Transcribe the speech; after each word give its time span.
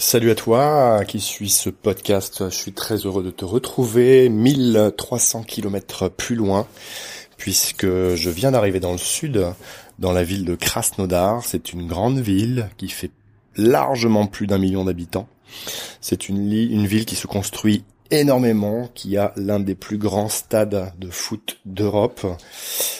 Salut 0.00 0.30
à 0.30 0.34
toi 0.34 1.04
qui 1.06 1.20
suis 1.20 1.50
ce 1.50 1.68
podcast. 1.68 2.48
Je 2.48 2.54
suis 2.54 2.72
très 2.72 2.96
heureux 2.96 3.22
de 3.22 3.30
te 3.30 3.44
retrouver 3.44 4.30
1300 4.30 5.42
km 5.42 6.08
plus 6.08 6.36
loin 6.36 6.66
puisque 7.36 7.84
je 7.84 8.30
viens 8.30 8.50
d'arriver 8.50 8.80
dans 8.80 8.92
le 8.92 8.98
sud, 8.98 9.44
dans 9.98 10.12
la 10.12 10.24
ville 10.24 10.46
de 10.46 10.54
Krasnodar. 10.54 11.44
C'est 11.44 11.74
une 11.74 11.86
grande 11.86 12.18
ville 12.18 12.70
qui 12.78 12.88
fait 12.88 13.10
largement 13.56 14.26
plus 14.26 14.46
d'un 14.46 14.56
million 14.56 14.86
d'habitants. 14.86 15.28
C'est 16.00 16.30
une, 16.30 16.50
une 16.50 16.86
ville 16.86 17.04
qui 17.04 17.14
se 17.14 17.26
construit 17.26 17.84
énormément, 18.10 18.88
qui 18.94 19.18
a 19.18 19.34
l'un 19.36 19.60
des 19.60 19.74
plus 19.74 19.98
grands 19.98 20.30
stades 20.30 20.94
de 20.98 21.10
foot 21.10 21.58
d'Europe. 21.66 22.26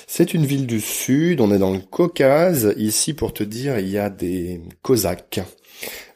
C'est 0.06 0.34
une 0.34 0.44
ville 0.44 0.66
du 0.66 0.82
sud, 0.82 1.40
on 1.40 1.50
est 1.50 1.58
dans 1.58 1.72
le 1.72 1.78
Caucase. 1.78 2.74
Ici, 2.76 3.14
pour 3.14 3.32
te 3.32 3.42
dire, 3.42 3.78
il 3.78 3.88
y 3.88 3.96
a 3.96 4.10
des 4.10 4.60
Cosaques. 4.82 5.40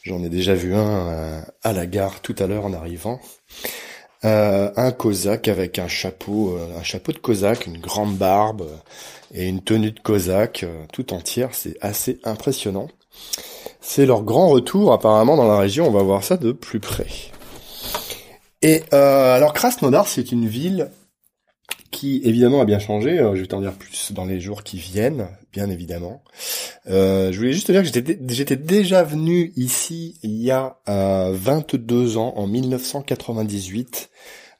J'en 0.04 0.22
ai 0.22 0.28
déjà 0.28 0.54
vu 0.54 0.74
un 0.74 1.08
euh, 1.08 1.40
à 1.62 1.72
la 1.72 1.86
gare 1.86 2.20
tout 2.20 2.34
à 2.38 2.46
l'heure 2.46 2.66
en 2.66 2.74
arrivant. 2.74 3.20
Euh, 4.26 4.70
un 4.76 4.92
cosaque 4.92 5.48
avec 5.48 5.78
un 5.78 5.88
chapeau, 5.88 6.58
euh, 6.58 6.78
un 6.78 6.82
chapeau 6.82 7.12
de 7.12 7.18
cosaque, 7.18 7.66
une 7.66 7.78
grande 7.78 8.14
barbe 8.14 8.68
et 9.32 9.48
une 9.48 9.62
tenue 9.62 9.92
de 9.92 10.00
cosaque 10.00 10.66
tout 10.92 11.14
entière. 11.14 11.50
C'est 11.52 11.78
assez 11.80 12.20
impressionnant. 12.22 12.88
C'est 13.80 14.04
leur 14.04 14.22
grand 14.24 14.48
retour 14.48 14.92
apparemment 14.92 15.38
dans 15.38 15.48
la 15.48 15.58
région. 15.58 15.88
On 15.88 15.92
va 15.92 16.02
voir 16.02 16.22
ça 16.22 16.36
de 16.36 16.52
plus 16.52 16.80
près. 16.80 17.06
Et 18.60 18.82
alors 18.92 19.54
Krasnodar, 19.54 20.06
c'est 20.06 20.32
une 20.32 20.46
ville 20.46 20.90
qui 21.94 22.20
évidemment 22.24 22.60
a 22.60 22.64
bien 22.64 22.80
changé. 22.80 23.18
Euh, 23.18 23.34
je 23.36 23.40
vais 23.42 23.46
t'en 23.46 23.60
dire 23.60 23.72
plus 23.72 24.12
dans 24.12 24.24
les 24.24 24.40
jours 24.40 24.64
qui 24.64 24.78
viennent, 24.78 25.28
bien 25.52 25.70
évidemment. 25.70 26.22
Euh, 26.86 27.32
je 27.32 27.38
voulais 27.38 27.52
juste 27.52 27.66
te 27.68 27.72
dire 27.72 27.82
que 27.82 28.34
j'étais 28.34 28.56
déjà 28.56 29.02
venu 29.02 29.52
ici 29.56 30.18
il 30.22 30.42
y 30.42 30.50
a 30.50 30.78
22 30.86 32.16
euh, 32.16 32.18
ans, 32.18 32.34
en 32.36 32.46
1998, 32.46 34.10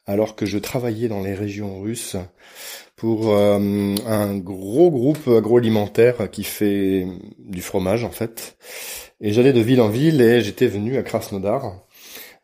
alors 0.06 0.34
que 0.36 0.47
je 0.47 0.58
travaillais 0.58 1.08
dans 1.08 1.22
les 1.22 1.34
régions 1.34 1.80
russes 1.80 2.17
pour 2.97 3.36
un 3.36 4.39
gros 4.39 4.91
groupe 4.91 5.28
agroalimentaire 5.28 6.30
qui 6.30 6.45
fait 6.45 7.06
du 7.39 7.61
fromage 7.61 8.05
en 8.05 8.11
fait. 8.11 8.56
Et 9.20 9.33
j'allais 9.33 9.52
de 9.52 9.61
ville 9.61 9.80
en 9.80 9.89
ville 9.89 10.20
et 10.20 10.41
j'étais 10.41 10.69
venu 10.69 10.97
à 10.97 11.02
Krasnodar 11.02 11.84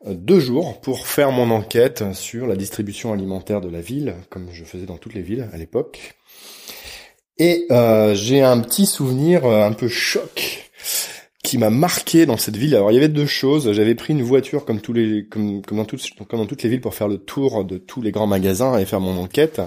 deux 0.06 0.40
jours 0.40 0.80
pour 0.80 1.06
faire 1.06 1.30
mon 1.30 1.50
enquête 1.50 2.12
sur 2.14 2.46
la 2.46 2.56
distribution 2.56 3.12
alimentaire 3.12 3.60
de 3.60 3.68
la 3.68 3.80
ville, 3.80 4.14
comme 4.30 4.48
je 4.52 4.64
faisais 4.64 4.86
dans 4.86 4.96
toutes 4.96 5.14
les 5.14 5.22
villes 5.22 5.48
à 5.52 5.56
l'époque. 5.56 6.16
Et 7.40 7.66
euh, 7.70 8.14
j'ai 8.14 8.42
un 8.42 8.60
petit 8.60 8.84
souvenir 8.84 9.46
euh, 9.46 9.64
un 9.66 9.72
peu 9.72 9.88
choc 9.88 10.70
qui 11.42 11.56
m'a 11.56 11.70
marqué 11.70 12.26
dans 12.26 12.36
cette 12.36 12.56
ville. 12.56 12.76
Alors 12.76 12.90
il 12.90 12.94
y 12.94 12.98
avait 12.98 13.08
deux 13.08 13.24
choses. 13.24 13.72
J'avais 13.72 13.94
pris 13.94 14.12
une 14.12 14.20
voiture 14.22 14.66
comme 14.66 14.80
tous 14.82 14.92
les 14.92 15.24
comme 15.26 15.62
comme 15.62 15.78
dans 15.78 15.86
toutes 15.86 16.02
comme 16.28 16.38
dans 16.38 16.44
toutes 16.46 16.62
les 16.62 16.68
villes 16.68 16.82
pour 16.82 16.94
faire 16.94 17.08
le 17.08 17.16
tour 17.16 17.64
de 17.64 17.78
tous 17.78 18.02
les 18.02 18.10
grands 18.12 18.26
magasins 18.26 18.78
et 18.78 18.84
faire 18.84 19.00
mon 19.00 19.16
enquête. 19.16 19.62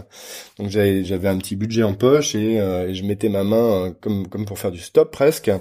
Donc 0.59 0.69
j'avais 0.69 1.03
j'avais 1.03 1.27
un 1.29 1.37
petit 1.39 1.55
budget 1.55 1.81
en 1.81 1.95
poche 1.95 2.35
et, 2.35 2.59
euh, 2.59 2.93
je 2.93 3.03
mettais 3.03 3.27
ma 3.27 3.43
main 3.43 3.87
euh, 3.87 3.91
comme 4.01 4.27
comme 4.27 4.45
pour 4.45 4.59
faire 4.59 4.71
du 4.71 4.79
stop 4.79 5.11
presque. 5.11 5.51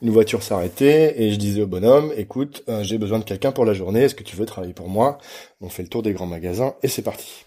Une 0.00 0.10
voiture 0.10 0.42
s'arrêtait 0.42 1.20
et 1.22 1.30
je 1.32 1.36
disais 1.36 1.60
au 1.62 1.66
bonhomme 1.66 2.12
"Écoute, 2.16 2.64
euh, 2.70 2.82
j'ai 2.82 2.96
besoin 2.96 3.18
de 3.18 3.24
quelqu'un 3.24 3.52
pour 3.52 3.66
la 3.66 3.74
journée. 3.74 4.00
Est-ce 4.04 4.14
que 4.14 4.24
tu 4.24 4.36
veux 4.36 4.46
travailler 4.46 4.72
pour 4.72 4.88
moi? 4.88 5.18
On 5.60 5.68
fait 5.68 5.82
le 5.82 5.88
tour 5.90 6.02
des 6.02 6.14
grands 6.14 6.26
magasins 6.26 6.74
et 6.82 6.88
c'est 6.88 7.02
parti." 7.02 7.44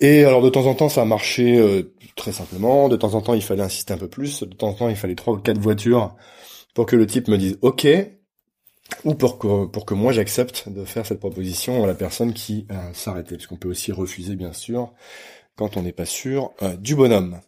Et 0.00 0.24
alors 0.24 0.42
de 0.42 0.48
temps 0.48 0.66
en 0.66 0.74
temps 0.74 0.88
ça 0.88 1.02
a 1.02 1.04
marché 1.04 1.84
très 2.16 2.32
simplement, 2.32 2.88
de 2.88 2.96
temps 2.96 3.14
en 3.14 3.20
temps 3.20 3.34
il 3.34 3.42
fallait 3.42 3.62
insister 3.62 3.92
un 3.94 3.98
peu 3.98 4.08
plus, 4.08 4.42
de 4.42 4.54
temps 4.54 4.68
en 4.68 4.74
temps 4.74 4.88
il 4.88 4.96
fallait 4.96 5.14
trois 5.16 5.34
ou 5.34 5.38
quatre 5.38 5.58
voitures 5.58 6.14
pour 6.74 6.86
que 6.86 6.94
le 6.94 7.06
type 7.06 7.28
me 7.28 7.36
dise 7.36 7.58
OK 7.62 7.86
ou 9.04 9.14
pour 9.14 9.38
que, 9.38 9.66
pour 9.66 9.84
que 9.84 9.94
moi 9.94 10.12
j'accepte 10.12 10.68
de 10.68 10.84
faire 10.84 11.06
cette 11.06 11.20
proposition 11.20 11.84
à 11.84 11.86
la 11.86 11.94
personne 11.94 12.32
qui 12.32 12.66
euh, 12.70 12.74
s'arrêtait. 12.92 13.36
Parce 13.36 13.46
qu'on 13.46 13.56
peut 13.56 13.68
aussi 13.68 13.92
refuser 13.92 14.36
bien 14.36 14.52
sûr 14.52 14.92
quand 15.56 15.76
on 15.76 15.82
n'est 15.82 15.92
pas 15.92 16.06
sûr 16.06 16.52
euh, 16.62 16.76
du 16.76 16.94
bonhomme. 16.94 17.40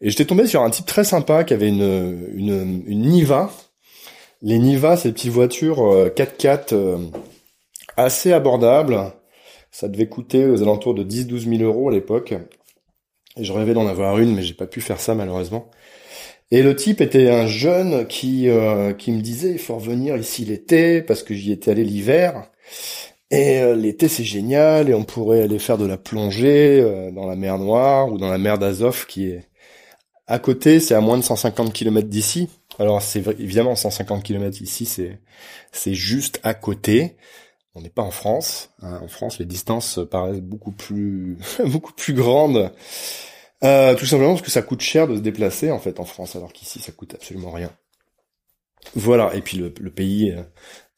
Et 0.00 0.10
j'étais 0.10 0.24
tombé 0.24 0.46
sur 0.46 0.62
un 0.62 0.70
type 0.70 0.86
très 0.86 1.04
sympa 1.04 1.44
qui 1.44 1.54
avait 1.54 1.68
une, 1.68 2.28
une, 2.34 2.82
une 2.86 3.02
Niva. 3.02 3.50
Les 4.42 4.58
Niva, 4.58 4.96
ces 4.96 5.12
petites 5.12 5.30
voitures 5.30 5.78
4x4 5.78 6.74
euh, 6.74 6.98
assez 7.96 8.32
abordables. 8.32 9.12
Ça 9.70 9.88
devait 9.88 10.08
coûter 10.08 10.46
aux 10.46 10.62
alentours 10.62 10.94
de 10.94 11.04
10-12 11.04 11.58
000 11.58 11.62
euros 11.62 11.88
à 11.88 11.92
l'époque. 11.92 12.34
Et 13.36 13.44
je 13.44 13.52
rêvais 13.52 13.74
d'en 13.74 13.86
avoir 13.86 14.18
une, 14.18 14.34
mais 14.34 14.42
j'ai 14.42 14.54
pas 14.54 14.66
pu 14.66 14.80
faire 14.80 15.00
ça 15.00 15.14
malheureusement. 15.14 15.70
Et 16.50 16.62
le 16.62 16.74
type 16.74 17.00
était 17.00 17.30
un 17.30 17.46
jeune 17.46 18.06
qui 18.08 18.48
euh, 18.48 18.92
qui 18.92 19.12
me 19.12 19.20
disait 19.20 19.52
il 19.52 19.58
faut 19.58 19.76
revenir 19.76 20.16
ici 20.16 20.44
l'été 20.44 21.00
parce 21.02 21.22
que 21.22 21.34
j'y 21.34 21.52
étais 21.52 21.70
allé 21.70 21.84
l'hiver. 21.84 22.50
Et 23.30 23.60
euh, 23.60 23.76
l'été 23.76 24.08
c'est 24.08 24.24
génial 24.24 24.88
et 24.90 24.94
on 24.94 25.04
pourrait 25.04 25.42
aller 25.42 25.60
faire 25.60 25.78
de 25.78 25.86
la 25.86 25.96
plongée 25.96 26.80
euh, 26.80 27.12
dans 27.12 27.26
la 27.26 27.36
mer 27.36 27.58
Noire 27.58 28.12
ou 28.12 28.18
dans 28.18 28.30
la 28.30 28.38
mer 28.38 28.58
d'Azov 28.58 29.06
qui 29.06 29.28
est 29.30 29.44
à 30.26 30.38
côté, 30.38 30.78
c'est 30.80 30.94
à 30.94 31.00
moins 31.00 31.18
de 31.18 31.24
150 31.24 31.72
km 31.72 32.08
d'ici. 32.08 32.48
Alors 32.78 33.02
c'est 33.02 33.26
évidemment 33.40 33.74
150 33.76 34.22
km 34.22 34.62
ici, 34.62 34.86
c'est 34.86 35.18
c'est 35.72 35.94
juste 35.94 36.40
à 36.44 36.54
côté. 36.54 37.16
On 37.74 37.82
n'est 37.82 37.90
pas 37.90 38.02
en 38.02 38.10
France. 38.10 38.70
En 38.82 39.08
France, 39.08 39.38
les 39.38 39.46
distances 39.46 40.00
paraissent 40.10 40.40
beaucoup 40.40 40.72
plus 40.72 41.38
beaucoup 41.64 41.92
plus 41.92 42.14
grandes. 42.14 42.72
Euh, 43.62 43.94
tout 43.94 44.06
simplement 44.06 44.30
parce 44.30 44.42
que 44.42 44.50
ça 44.50 44.62
coûte 44.62 44.80
cher 44.80 45.06
de 45.06 45.16
se 45.16 45.20
déplacer 45.20 45.70
en 45.70 45.78
fait 45.78 46.00
en 46.00 46.04
France, 46.04 46.34
alors 46.34 46.52
qu'ici 46.52 46.80
ça 46.80 46.92
coûte 46.92 47.14
absolument 47.14 47.50
rien. 47.50 47.70
Voilà, 48.94 49.34
et 49.34 49.42
puis 49.42 49.58
le, 49.58 49.70
pays 49.90 50.30
euh, 50.30 50.42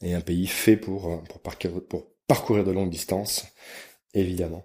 est 0.02 0.14
un 0.14 0.20
pays 0.20 0.46
fait 0.46 0.76
pour, 0.76 1.10
euh, 1.10 1.16
pour, 1.28 1.40
parcourir, 1.40 1.80
pour 1.88 2.06
parcourir 2.28 2.62
de 2.62 2.70
longues 2.70 2.90
distances, 2.90 3.46
évidemment. 4.14 4.64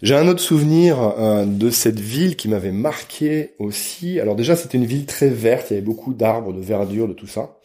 J'ai 0.00 0.14
un 0.14 0.26
autre 0.28 0.40
souvenir 0.40 1.14
de 1.46 1.70
cette 1.70 2.00
ville 2.00 2.36
qui 2.36 2.48
m'avait 2.48 2.72
marqué 2.72 3.54
aussi. 3.58 4.18
Alors 4.18 4.36
déjà, 4.36 4.56
c'était 4.56 4.78
une 4.78 4.86
ville 4.86 5.04
très 5.04 5.28
verte, 5.28 5.66
il 5.70 5.74
y 5.74 5.76
avait 5.76 5.84
beaucoup 5.84 6.14
d'arbres, 6.14 6.54
de 6.54 6.60
verdure, 6.60 7.08
de 7.08 7.12
tout 7.12 7.26
ça. 7.26 7.58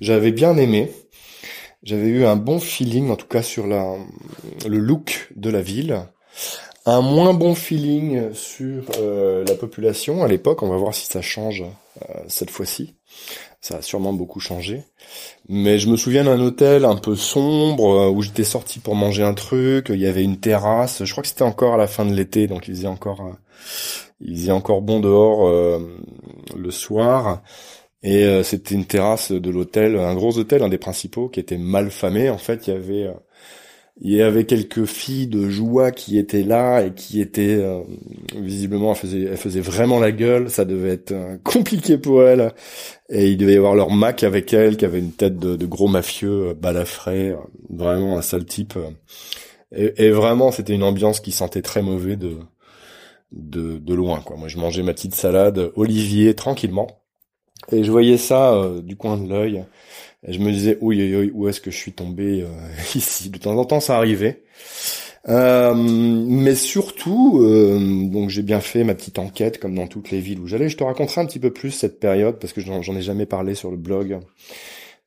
J'avais 0.00 0.30
bien 0.30 0.56
aimé. 0.56 0.92
J'avais 1.82 2.08
eu 2.08 2.24
un 2.24 2.36
bon 2.36 2.58
feeling, 2.58 3.10
en 3.10 3.16
tout 3.16 3.26
cas 3.26 3.42
sur 3.42 3.66
la, 3.66 3.96
le 4.66 4.78
look 4.78 5.30
de 5.36 5.50
la 5.50 5.62
ville 5.62 6.02
un 6.88 7.02
moins 7.02 7.34
bon 7.34 7.54
feeling 7.54 8.32
sur 8.32 8.84
euh, 8.98 9.44
la 9.46 9.54
population 9.54 10.24
à 10.24 10.28
l'époque. 10.28 10.62
On 10.62 10.70
va 10.70 10.78
voir 10.78 10.94
si 10.94 11.06
ça 11.06 11.20
change 11.20 11.62
euh, 11.62 12.14
cette 12.28 12.50
fois-ci. 12.50 12.94
Ça 13.60 13.76
a 13.76 13.82
sûrement 13.82 14.14
beaucoup 14.14 14.40
changé. 14.40 14.84
Mais 15.50 15.78
je 15.78 15.90
me 15.90 15.96
souviens 15.96 16.24
d'un 16.24 16.40
hôtel 16.40 16.86
un 16.86 16.96
peu 16.96 17.14
sombre 17.14 17.90
euh, 17.90 18.08
où 18.08 18.22
j'étais 18.22 18.44
sorti 18.44 18.78
pour 18.78 18.94
manger 18.94 19.22
un 19.22 19.34
truc. 19.34 19.88
Il 19.90 20.00
y 20.00 20.06
avait 20.06 20.24
une 20.24 20.40
terrasse. 20.40 21.04
Je 21.04 21.12
crois 21.12 21.22
que 21.22 21.28
c'était 21.28 21.42
encore 21.42 21.74
à 21.74 21.76
la 21.76 21.88
fin 21.88 22.06
de 22.06 22.14
l'été, 22.14 22.46
donc 22.46 22.68
il 22.68 22.74
faisait 22.74 22.88
encore, 22.88 23.36
il 24.22 24.36
faisait 24.36 24.52
encore 24.52 24.80
bon 24.80 25.00
dehors 25.00 25.46
le 26.56 26.70
soir. 26.70 27.42
Et 28.02 28.42
c'était 28.44 28.76
une 28.76 28.84
terrasse 28.84 29.32
de 29.32 29.50
l'hôtel, 29.50 29.96
un 29.96 30.14
gros 30.14 30.38
hôtel, 30.38 30.62
un 30.62 30.68
des 30.68 30.78
principaux, 30.78 31.28
qui 31.28 31.40
était 31.40 31.58
mal 31.58 31.90
famé. 31.90 32.30
En 32.30 32.38
fait, 32.38 32.68
il 32.68 32.74
y 32.74 32.76
avait 32.76 33.08
il 34.00 34.14
y 34.14 34.22
avait 34.22 34.44
quelques 34.44 34.84
filles 34.84 35.26
de 35.26 35.48
joie 35.48 35.90
qui 35.90 36.18
étaient 36.18 36.44
là 36.44 36.82
et 36.82 36.94
qui 36.94 37.20
étaient 37.20 37.56
euh, 37.56 37.82
visiblement 38.36 38.92
elles 38.92 38.96
faisaient, 38.98 39.22
elles 39.22 39.36
faisaient 39.36 39.60
vraiment 39.60 39.98
la 39.98 40.12
gueule. 40.12 40.50
Ça 40.50 40.64
devait 40.64 40.90
être 40.90 41.12
euh, 41.12 41.36
compliqué 41.44 41.98
pour 41.98 42.22
elles. 42.22 42.52
Et 43.08 43.28
il 43.28 43.36
devait 43.36 43.54
y 43.54 43.56
avoir 43.56 43.74
leur 43.74 43.90
Mac 43.90 44.22
avec 44.22 44.52
elle 44.52 44.76
qui 44.76 44.84
avait 44.84 45.00
une 45.00 45.12
tête 45.12 45.38
de, 45.38 45.66
gros 45.66 45.88
mafieux 45.88 46.50
euh, 46.50 46.54
balafré 46.54 47.34
vraiment 47.70 48.18
un 48.18 48.22
sale 48.22 48.44
type 48.44 48.78
et, 49.72 50.06
et 50.06 50.10
vraiment 50.10 50.50
c'était 50.52 50.74
une 50.74 50.82
ambiance 50.82 51.20
qui 51.20 51.32
sentait 51.32 51.62
très 51.62 51.82
mauvais 51.82 52.16
de, 52.16 52.36
de 53.32 53.78
de 53.78 53.94
loin 53.94 54.20
quoi. 54.20 54.36
Moi 54.36 54.48
je 54.48 54.58
mangeais 54.58 54.82
ma 54.82 54.94
petite 54.94 55.14
salade 55.14 55.72
Olivier 55.76 56.34
tranquillement 56.34 56.97
et 57.72 57.84
je 57.84 57.90
voyais 57.90 58.18
ça 58.18 58.70
du 58.82 58.96
coin 58.96 59.16
de 59.16 59.28
l'œil 59.28 59.64
je 60.26 60.38
me 60.38 60.50
disais, 60.50 60.78
oui, 60.80 61.30
où 61.32 61.48
est-ce 61.48 61.60
que 61.60 61.70
je 61.70 61.76
suis 61.76 61.92
tombé 61.92 62.42
euh, 62.42 62.46
ici? 62.94 63.30
De 63.30 63.38
temps 63.38 63.56
en 63.56 63.64
temps, 63.64 63.80
ça 63.80 63.96
arrivait. 63.96 64.42
Euh, 65.28 65.74
mais 65.74 66.54
surtout, 66.54 67.40
euh, 67.42 68.08
donc 68.08 68.30
j'ai 68.30 68.42
bien 68.42 68.60
fait 68.60 68.82
ma 68.82 68.94
petite 68.94 69.18
enquête 69.18 69.58
comme 69.58 69.74
dans 69.74 69.86
toutes 69.86 70.10
les 70.10 70.20
villes 70.20 70.40
où 70.40 70.46
j'allais. 70.46 70.68
Je 70.68 70.76
te 70.76 70.84
raconterai 70.84 71.20
un 71.20 71.26
petit 71.26 71.38
peu 71.38 71.52
plus 71.52 71.70
cette 71.70 72.00
période 72.00 72.38
parce 72.38 72.52
que 72.52 72.60
j'en 72.60 72.96
ai 72.96 73.02
jamais 73.02 73.26
parlé 73.26 73.54
sur 73.54 73.70
le 73.70 73.76
blog. 73.76 74.20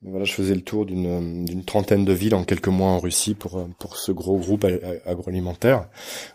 Voilà, 0.04 0.26
je 0.26 0.34
faisais 0.34 0.56
le 0.56 0.62
tour 0.62 0.86
d'une 0.86 1.64
trentaine 1.66 2.06
de 2.06 2.14
villes 2.14 2.34
en 2.34 2.44
quelques 2.44 2.70
mois 2.70 2.90
en 2.90 3.00
Russie 3.00 3.36
pour 3.36 3.68
pour 3.78 3.98
ce 3.98 4.12
gros 4.12 4.38
groupe 4.40 4.66
agroalimentaire 5.06 5.88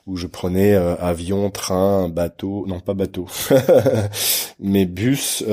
où 0.07 0.17
je 0.17 0.29
prenais 0.29 0.75
avion, 0.75 1.51
train, 1.51 2.09
bateau, 2.09 2.65
non 2.69 2.79
pas 2.79 2.95
bateau, 2.95 3.27
mais 4.61 4.87
bus, 4.87 5.45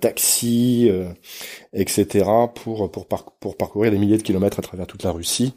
taxi 0.00 0.90
etc. 1.72 2.28
pour, 2.56 2.90
pour, 2.90 3.06
pour 3.06 3.56
parcourir 3.56 3.92
des 3.92 3.98
milliers 3.98 4.18
de 4.18 4.22
kilomètres 4.22 4.58
à 4.58 4.62
travers 4.62 4.88
toute 4.88 5.04
la 5.04 5.12
Russie 5.12 5.54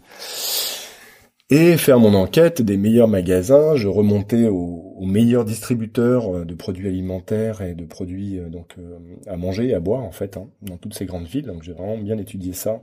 et 1.54 1.78
faire 1.78 2.00
mon 2.00 2.16
enquête 2.16 2.64
des 2.64 2.78
meilleurs 2.78 3.08
magasins. 3.08 3.76
Je 3.76 3.88
remontais 3.88 4.48
aux, 4.48 5.06
meilleurs 5.06 5.46
distributeurs 5.46 6.34
euh, 6.34 6.46
de 6.46 6.56
produits 6.56 6.88
alimentaires 6.88 7.62
et 7.62 7.76
de 7.76 7.86
produits 7.86 8.40
euh, 8.40 8.50
donc 8.50 8.74
euh, 8.80 8.98
à 9.28 9.38
manger 9.38 9.68
et 9.68 9.76
à 9.76 9.80
boire 9.80 10.02
en 10.02 10.12
fait 10.12 10.36
hein, 10.38 10.50
dans 10.62 10.78
toutes 10.78 10.96
ces 10.96 11.06
grandes 11.06 11.28
villes. 11.28 11.46
Donc 11.46 11.62
j'ai 11.62 11.74
vraiment 11.74 11.98
bien 11.98 12.18
étudié 12.18 12.54
ça 12.54 12.82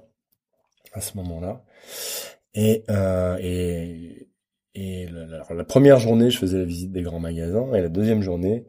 à 0.93 1.01
ce 1.01 1.17
moment-là. 1.17 1.65
Et, 2.55 2.85
la, 2.87 3.39
première 5.65 5.99
journée, 5.99 6.31
je 6.31 6.39
faisais 6.39 6.59
la 6.59 6.65
visite 6.65 6.93
des 6.93 7.03
grands 7.03 7.19
magasins, 7.19 7.75
et 7.75 7.81
la 7.81 7.89
deuxième 7.89 8.23
journée, 8.23 8.67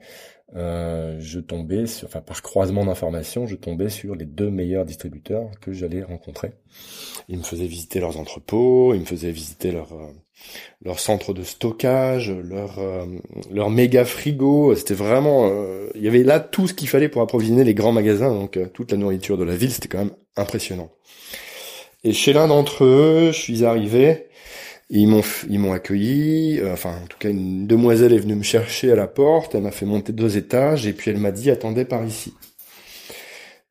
euh, 0.55 1.17
je 1.19 1.39
tombais, 1.39 1.87
sur, 1.87 2.07
enfin 2.07 2.21
par 2.21 2.41
croisement 2.41 2.85
d'informations, 2.85 3.47
je 3.47 3.55
tombais 3.55 3.89
sur 3.89 4.15
les 4.15 4.25
deux 4.25 4.49
meilleurs 4.49 4.85
distributeurs 4.85 5.49
que 5.61 5.71
j'allais 5.71 6.03
rencontrer. 6.03 6.53
Ils 7.29 7.37
me 7.37 7.43
faisaient 7.43 7.67
visiter 7.67 7.99
leurs 7.99 8.17
entrepôts, 8.17 8.93
ils 8.93 9.01
me 9.01 9.05
faisaient 9.05 9.31
visiter 9.31 9.71
leur 9.71 9.93
euh, 9.93 10.07
leur 10.83 10.99
centre 10.99 11.33
de 11.33 11.43
stockage, 11.43 12.31
leur 12.31 12.79
euh, 12.79 13.05
leur 13.49 13.69
méga 13.69 14.03
frigo. 14.03 14.75
C'était 14.75 14.93
vraiment, 14.93 15.47
euh, 15.49 15.89
il 15.95 16.01
y 16.01 16.07
avait 16.07 16.23
là 16.23 16.39
tout 16.39 16.67
ce 16.67 16.73
qu'il 16.73 16.89
fallait 16.89 17.09
pour 17.09 17.21
approvisionner 17.21 17.63
les 17.63 17.73
grands 17.73 17.93
magasins, 17.93 18.33
donc 18.33 18.59
toute 18.73 18.91
la 18.91 18.97
nourriture 18.97 19.37
de 19.37 19.43
la 19.45 19.55
ville. 19.55 19.71
C'était 19.71 19.87
quand 19.87 19.99
même 19.99 20.15
impressionnant. 20.35 20.91
Et 22.03 22.13
chez 22.13 22.33
l'un 22.33 22.47
d'entre 22.47 22.83
eux, 22.83 23.31
je 23.31 23.39
suis 23.39 23.63
arrivé. 23.63 24.27
Ils 24.93 25.07
m'ont 25.07 25.23
ils 25.49 25.57
m'ont 25.57 25.71
accueilli, 25.71 26.59
euh, 26.59 26.73
enfin 26.73 26.91
en 27.03 27.07
tout 27.07 27.17
cas 27.17 27.29
une 27.29 27.65
demoiselle 27.65 28.11
est 28.11 28.19
venue 28.19 28.35
me 28.35 28.43
chercher 28.43 28.91
à 28.91 28.95
la 28.95 29.07
porte, 29.07 29.55
elle 29.55 29.61
m'a 29.61 29.71
fait 29.71 29.85
monter 29.85 30.11
deux 30.11 30.35
étages 30.35 30.85
et 30.85 30.91
puis 30.91 31.11
elle 31.11 31.17
m'a 31.17 31.31
dit 31.31 31.49
attendez 31.49 31.85
par 31.85 32.05
ici. 32.05 32.33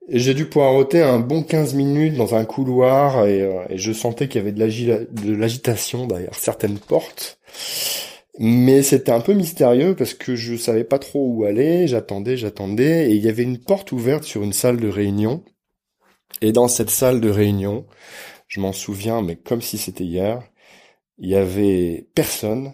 J'ai 0.08 0.32
dû 0.34 0.46
poireauter 0.46 1.02
un 1.02 1.20
bon 1.20 1.42
15 1.42 1.74
minutes 1.74 2.14
dans 2.14 2.34
un 2.34 2.44
couloir 2.46 3.26
et, 3.26 3.42
euh, 3.42 3.62
et 3.68 3.76
je 3.78 3.92
sentais 3.92 4.28
qu'il 4.28 4.40
y 4.40 4.44
avait 4.44 4.52
de 4.52 5.34
l'agitation 5.34 6.06
derrière 6.06 6.34
certaines 6.34 6.78
portes. 6.78 7.38
Mais 8.38 8.82
c'était 8.82 9.12
un 9.12 9.20
peu 9.20 9.34
mystérieux 9.34 9.94
parce 9.94 10.14
que 10.14 10.34
je 10.34 10.56
savais 10.56 10.84
pas 10.84 10.98
trop 10.98 11.26
où 11.28 11.44
aller, 11.44 11.86
j'attendais, 11.86 12.38
j'attendais 12.38 13.10
et 13.10 13.14
il 13.14 13.22
y 13.22 13.28
avait 13.28 13.42
une 13.42 13.58
porte 13.58 13.92
ouverte 13.92 14.24
sur 14.24 14.42
une 14.42 14.54
salle 14.54 14.78
de 14.78 14.88
réunion. 14.88 15.44
Et 16.40 16.52
dans 16.52 16.66
cette 16.68 16.90
salle 16.90 17.20
de 17.20 17.28
réunion, 17.28 17.84
je 18.48 18.60
m'en 18.60 18.72
souviens 18.72 19.20
mais 19.20 19.36
comme 19.36 19.60
si 19.60 19.76
c'était 19.76 20.04
hier, 20.04 20.42
il 21.20 21.28
y 21.28 21.36
avait 21.36 22.08
personne 22.14 22.72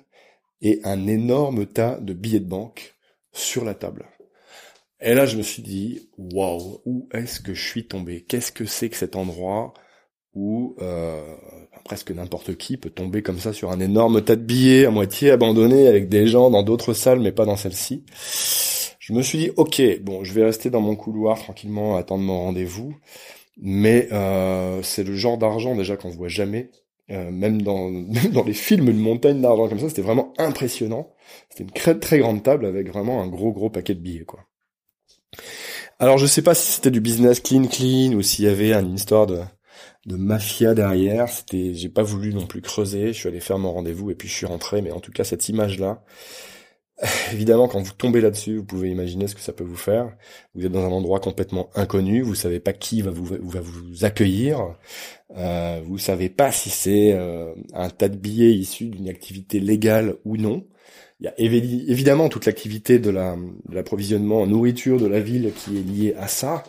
et 0.62 0.81
un 0.84 1.06
énorme 1.06 1.66
tas 1.66 1.98
de 2.00 2.12
billets 2.12 2.40
de 2.40 2.48
banque 2.48 2.94
sur 3.32 3.64
la 3.64 3.75
table. 3.75 4.06
Et 5.00 5.14
là, 5.14 5.26
je 5.26 5.37
me 5.37 5.43
suis 5.43 5.62
dit, 5.62 6.08
waouh, 6.16 6.81
où 6.87 7.08
est-ce 7.12 7.40
que 7.40 7.52
je 7.52 7.69
suis 7.69 7.87
tombé? 7.87 8.22
Qu'est-ce 8.22 8.52
que 8.52 8.64
c'est 8.64 8.88
que 8.88 8.96
cet 8.96 9.14
endroit 9.14 9.75
où 10.32 10.75
euh, 10.81 11.34
presque 11.84 12.10
n'importe 12.10 12.56
qui 12.56 12.76
peut 12.76 12.90
tomber 12.90 13.22
comme 13.22 13.38
ça 13.38 13.52
sur 13.52 13.70
un 13.70 13.81
énorme 13.81 14.22
tas 14.22 14.37
de 14.37 14.43
billets 14.43 14.87
à 14.87 14.90
moitié 14.90 15.31
abandonnés 15.31 15.87
avec 15.87 16.08
des 16.08 16.26
gens 16.26 16.50
dans 16.50 16.62
d'autres 16.62 16.94
salles, 16.94 17.20
mais 17.20 17.32
pas 17.32 17.44
dans 17.44 17.56
celle-ci? 17.56 18.04
Je 18.99 19.12
me 19.12 19.22
suis 19.22 19.38
dit, 19.38 19.50
ok, 19.56 19.82
bon, 20.02 20.25
je 20.25 20.32
vais 20.32 20.44
rester 20.44 20.70
dans 20.70 20.81
mon 20.81 20.96
couloir 20.96 21.38
tranquillement, 21.38 21.96
attendre 21.96 22.25
mon 22.25 22.40
rendez-vous. 22.40 22.96
Mais 23.58 24.08
euh, 24.12 24.82
c'est 24.82 25.04
le 25.04 25.14
genre 25.14 25.38
d'argent 25.38 25.75
déjà 25.75 25.96
qu'on 25.96 26.10
voit 26.10 26.28
jamais 26.28 26.70
euh, 27.10 27.30
même 27.30 27.62
dans 27.62 27.90
dans 28.32 28.44
les 28.44 28.54
films, 28.54 28.88
une 28.88 28.98
montagne 28.98 29.40
d'argent 29.40 29.68
comme 29.68 29.78
ça, 29.80 29.88
c'était 29.88 30.02
vraiment 30.02 30.32
impressionnant. 30.38 31.12
C'était 31.48 31.64
une 31.64 31.70
très 31.70 31.98
très 31.98 32.18
grande 32.18 32.42
table 32.42 32.66
avec 32.66 32.88
vraiment 32.88 33.22
un 33.22 33.28
gros 33.28 33.52
gros 33.52 33.70
paquet 33.70 33.94
de 33.94 34.00
billets 34.00 34.24
quoi. 34.24 34.40
Alors 35.98 36.18
je 36.18 36.26
sais 36.26 36.42
pas 36.42 36.54
si 36.54 36.72
c'était 36.72 36.90
du 36.90 37.00
business 37.00 37.40
clean 37.40 37.66
clean 37.66 38.12
ou 38.12 38.22
s'il 38.22 38.44
y 38.44 38.48
avait 38.48 38.72
une 38.72 38.94
histoire 38.94 39.26
de 39.26 39.40
de 40.06 40.16
mafia 40.16 40.74
derrière. 40.74 41.28
C'était, 41.28 41.74
j'ai 41.74 41.88
pas 41.88 42.02
voulu 42.02 42.32
non 42.32 42.46
plus 42.46 42.62
creuser. 42.62 43.08
Je 43.08 43.18
suis 43.18 43.28
allé 43.28 43.40
faire 43.40 43.58
mon 43.58 43.72
rendez-vous 43.72 44.10
et 44.10 44.14
puis 44.14 44.28
je 44.28 44.34
suis 44.34 44.46
rentré. 44.46 44.82
Mais 44.82 44.92
en 44.92 45.00
tout 45.00 45.12
cas 45.12 45.24
cette 45.24 45.48
image 45.48 45.78
là, 45.78 46.04
Évidemment, 47.32 47.69
quand 47.69 47.81
vous 47.82 47.93
tombez 47.93 48.20
là-dessus, 48.20 48.56
vous 48.56 48.64
pouvez 48.64 48.90
imaginer 48.90 49.28
ce 49.28 49.34
que 49.34 49.40
ça 49.40 49.52
peut 49.52 49.64
vous 49.64 49.76
faire. 49.76 50.16
Vous 50.54 50.64
êtes 50.64 50.72
dans 50.72 50.84
un 50.84 50.93
endroit 50.93 51.20
complètement 51.20 51.69
inconnu, 51.75 52.22
vous 52.22 52.34
savez 52.34 52.60
pas 52.60 52.72
qui 52.72 53.02
va 53.02 53.10
vous, 53.10 53.25
va 53.26 53.60
vous 53.60 54.04
accueillir, 54.04 54.75
euh, 55.37 55.81
vous 55.84 55.98
savez 55.98 56.28
pas 56.31 56.52
si 56.52 56.70
c'est 56.70 57.12
euh, 57.12 57.54
un 57.75 57.90
tas 57.90 58.08
de 58.08 58.16
billets 58.16 58.54
issus 58.54 58.87
d'une 58.88 59.08
activité 59.08 59.60
légale 59.60 60.16
ou 60.25 60.37
non. 60.37 60.66
Il 61.20 61.26
y 61.26 61.28
a 61.28 61.34
évidemment 61.38 62.28
toute 62.28 62.44
l'activité 62.46 62.99
de 62.99 63.10
la 63.10 63.37
de 63.37 63.75
l'approvisionnement 63.75 64.42
en 64.42 64.46
nourriture 64.46 64.99
de 65.00 65.06
la 65.06 65.20
ville 65.20 65.52
qui 65.54 65.78
est 65.78 65.82
liée 65.82 66.14
à 66.19 66.28
ça. 66.28 66.64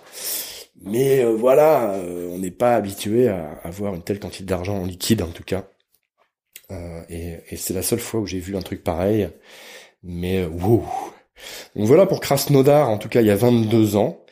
Mais 0.81 1.23
euh, 1.23 1.35
voilà, 1.35 1.94
euh, 1.95 2.30
on 2.31 2.39
n'est 2.39 2.51
pas 2.51 2.75
habitué 2.75 3.27
à 3.30 3.59
avoir 3.63 3.94
une 3.95 4.03
telle 4.03 4.19
quantité 4.19 4.45
d'argent 4.45 4.77
en 4.77 4.85
liquide 4.85 5.21
en 5.21 5.31
tout 5.31 5.44
cas. 5.44 5.68
et, 7.09 7.38
et 7.50 7.56
c'est 7.57 7.73
la 7.73 7.81
seule 7.81 8.00
fois 8.00 8.19
où 8.21 8.25
j'ai 8.27 8.39
vu 8.39 8.56
un 8.57 8.62
truc 8.62 8.83
pareil. 8.83 9.30
Mais 10.03 10.45
wow. 10.45 10.83
Donc 11.75 11.85
voilà 11.85 12.05
pour 12.05 12.19
Krasnodar, 12.21 12.89
en 12.89 12.97
tout 12.97 13.09
cas 13.09 13.21
il 13.21 13.27
y 13.27 13.31
a 13.31 13.35
22 13.35 13.95
ans. 13.95 14.23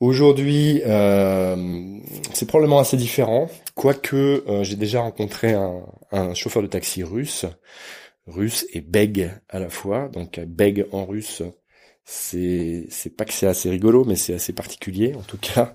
Aujourd'hui, 0.00 0.82
euh, 0.84 1.98
c'est 2.34 2.46
probablement 2.46 2.78
assez 2.78 2.98
différent, 2.98 3.48
quoique 3.74 4.44
euh, 4.46 4.62
j'ai 4.62 4.76
déjà 4.76 5.00
rencontré 5.00 5.54
un, 5.54 6.34
chauffeur 6.34 6.62
de 6.62 6.66
taxi 6.68 7.02
russe, 7.02 7.46
russe 8.26 8.66
et 8.74 8.82
bègue 8.82 9.30
à 9.48 9.58
la 9.58 9.70
fois. 9.70 10.08
Donc 10.08 10.38
bègue 10.40 10.86
en 10.92 11.06
russe, 11.06 11.42
c'est 12.04 12.86
c'est 12.90 13.16
pas 13.16 13.24
que 13.24 13.32
c'est 13.32 13.46
assez 13.46 13.70
rigolo, 13.70 14.04
mais 14.04 14.16
c'est 14.16 14.34
assez 14.34 14.52
particulier 14.52 15.14
en 15.14 15.22
tout 15.22 15.38
cas. 15.38 15.74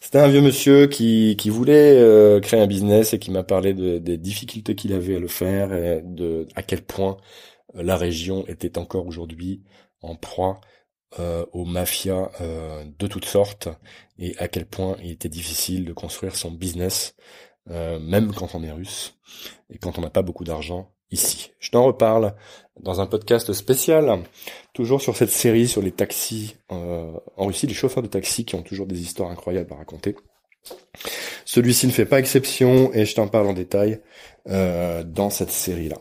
C'était 0.00 0.18
un 0.18 0.28
vieux 0.28 0.42
monsieur 0.42 0.88
qui 0.88 1.36
qui 1.38 1.48
voulait 1.50 1.96
euh, 1.96 2.40
créer 2.40 2.60
un 2.60 2.66
business 2.66 3.14
et 3.14 3.18
qui 3.20 3.30
m'a 3.30 3.44
parlé 3.44 3.74
de, 3.74 3.98
des 3.98 4.18
difficultés 4.18 4.74
qu'il 4.74 4.92
avait 4.92 5.16
à 5.16 5.18
le 5.20 5.28
faire 5.28 5.72
et 5.72 6.02
de 6.04 6.48
à 6.56 6.62
quel 6.62 6.82
point 6.82 7.16
la 7.74 7.96
région 7.96 8.46
était 8.46 8.78
encore 8.78 9.06
aujourd'hui 9.06 9.62
en 10.00 10.16
proie 10.16 10.60
euh, 11.18 11.44
aux 11.52 11.66
mafias 11.66 12.30
euh, 12.40 12.84
de 12.98 13.06
toutes 13.06 13.26
sortes 13.26 13.68
et 14.18 14.34
à 14.38 14.48
quel 14.48 14.64
point 14.64 14.96
il 15.02 15.10
était 15.10 15.28
difficile 15.28 15.84
de 15.84 15.92
construire 15.92 16.36
son 16.36 16.50
business, 16.50 17.14
euh, 17.70 17.98
même 17.98 18.32
quand 18.32 18.54
on 18.54 18.62
est 18.62 18.70
russe 18.70 19.18
et 19.68 19.76
quand 19.76 19.98
on 19.98 20.00
n'a 20.00 20.08
pas 20.08 20.22
beaucoup 20.22 20.44
d'argent 20.44 20.90
ici. 21.10 21.50
Je 21.60 21.70
t'en 21.70 21.84
reparle 21.84 22.34
dans 22.80 23.02
un 23.02 23.06
podcast 23.06 23.52
spécial, 23.52 24.22
toujours 24.72 25.02
sur 25.02 25.14
cette 25.14 25.30
série 25.30 25.68
sur 25.68 25.82
les 25.82 25.92
taxis 25.92 26.56
en 26.70 27.20
Russie, 27.36 27.66
les 27.66 27.74
chauffeurs 27.74 28.02
de 28.02 28.08
taxi 28.08 28.46
qui 28.46 28.54
ont 28.54 28.62
toujours 28.62 28.86
des 28.86 29.02
histoires 29.02 29.30
incroyables 29.30 29.74
à 29.74 29.76
raconter. 29.76 30.16
Celui-ci 31.44 31.86
ne 31.86 31.92
fait 31.92 32.06
pas 32.06 32.20
exception 32.20 32.90
et 32.94 33.04
je 33.04 33.14
t'en 33.14 33.28
parle 33.28 33.48
en 33.48 33.52
détail 33.52 34.00
dans 34.46 35.28
cette 35.28 35.50
série-là. 35.50 35.98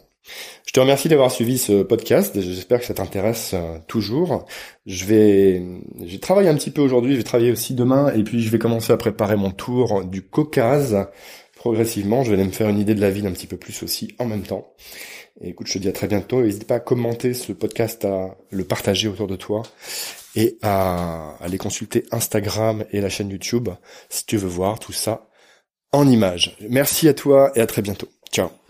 Je 0.65 0.73
te 0.73 0.79
remercie 0.79 1.09
d'avoir 1.09 1.31
suivi 1.31 1.57
ce 1.57 1.83
podcast. 1.83 2.39
J'espère 2.39 2.79
que 2.79 2.85
ça 2.85 2.93
t'intéresse 2.93 3.51
euh, 3.53 3.77
toujours. 3.87 4.45
Je 4.85 5.05
vais, 5.05 5.63
j'ai 6.03 6.19
travaillé 6.19 6.49
un 6.49 6.55
petit 6.55 6.71
peu 6.71 6.81
aujourd'hui. 6.81 7.13
Je 7.13 7.17
vais 7.17 7.23
travailler 7.23 7.51
aussi 7.51 7.73
demain, 7.73 8.13
et 8.13 8.23
puis 8.23 8.41
je 8.41 8.49
vais 8.49 8.59
commencer 8.59 8.93
à 8.93 8.97
préparer 8.97 9.35
mon 9.35 9.51
tour 9.51 10.03
du 10.03 10.21
Caucase 10.21 11.07
progressivement. 11.55 12.23
Je 12.23 12.29
vais 12.31 12.37
aller 12.37 12.47
me 12.47 12.53
faire 12.53 12.69
une 12.69 12.79
idée 12.79 12.95
de 12.95 13.01
la 13.01 13.11
ville 13.11 13.27
un 13.27 13.31
petit 13.31 13.47
peu 13.47 13.57
plus 13.57 13.83
aussi 13.83 14.15
en 14.19 14.25
même 14.25 14.43
temps. 14.43 14.73
Et 15.41 15.49
écoute, 15.49 15.67
je 15.67 15.73
te 15.73 15.79
dis 15.79 15.89
à 15.89 15.91
très 15.91 16.07
bientôt. 16.07 16.41
N'hésite 16.41 16.65
pas 16.65 16.75
à 16.75 16.79
commenter 16.79 17.33
ce 17.33 17.51
podcast, 17.51 18.05
à 18.05 18.37
le 18.49 18.63
partager 18.63 19.07
autour 19.07 19.27
de 19.27 19.35
toi 19.35 19.63
et 20.35 20.57
à 20.61 21.35
aller 21.41 21.57
consulter 21.57 22.05
Instagram 22.11 22.85
et 22.91 23.01
la 23.01 23.09
chaîne 23.09 23.29
YouTube 23.29 23.69
si 24.09 24.25
tu 24.25 24.37
veux 24.37 24.47
voir 24.47 24.79
tout 24.79 24.93
ça 24.93 25.27
en 25.91 26.07
images. 26.07 26.57
Merci 26.69 27.07
à 27.07 27.13
toi 27.13 27.51
et 27.55 27.61
à 27.61 27.67
très 27.67 27.81
bientôt. 27.81 28.07
Ciao. 28.31 28.60